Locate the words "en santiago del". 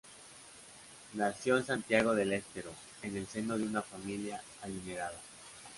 1.59-2.33